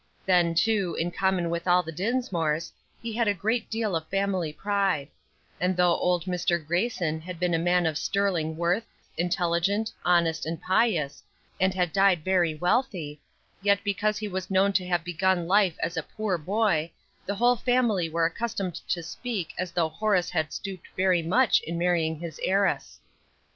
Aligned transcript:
Then, 0.25 0.55
too, 0.55 0.97
in 0.99 1.11
common 1.11 1.51
with 1.51 1.67
all 1.67 1.83
the 1.83 1.91
Dinsmores, 1.91 2.73
he 3.03 3.13
had 3.13 3.27
a 3.27 3.35
great 3.35 3.69
deal 3.69 3.95
of 3.95 4.07
family 4.09 4.51
pride; 4.51 5.09
and, 5.59 5.77
though 5.77 5.95
old 5.95 6.25
Mr. 6.25 6.57
Grayson 6.65 7.21
had 7.21 7.39
been 7.39 7.53
a 7.53 7.59
man 7.59 7.85
of 7.85 7.99
sterling 7.99 8.57
worth, 8.57 8.87
intelligent, 9.15 9.91
honest, 10.03 10.43
and 10.43 10.59
pious, 10.59 11.21
and 11.59 11.75
had 11.75 11.93
died 11.93 12.23
very 12.23 12.55
wealthy, 12.55 13.21
yet 13.61 13.83
because 13.83 14.17
he 14.17 14.27
was 14.27 14.49
known 14.49 14.73
to 14.73 14.87
have 14.87 15.03
begun 15.03 15.47
life 15.47 15.77
as 15.83 15.95
a 15.95 16.01
poor 16.01 16.35
boy, 16.35 16.89
the 17.27 17.35
whole 17.35 17.55
family 17.55 18.09
were 18.09 18.25
accustomed 18.25 18.73
to 18.87 19.03
speak 19.03 19.53
as 19.59 19.71
though 19.71 19.89
Horace 19.89 20.31
had 20.31 20.51
stooped 20.51 20.87
very 20.97 21.21
much 21.21 21.61
in 21.61 21.77
marrying 21.77 22.17
his 22.19 22.39
heiress. 22.43 22.99